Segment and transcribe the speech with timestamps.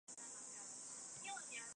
[0.07, 0.17] 攻
[1.47, 1.63] 济阳。